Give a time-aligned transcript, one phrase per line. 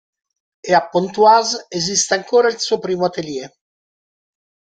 [0.69, 3.53] E a Pontoise esiste ancora il suo primo atelier.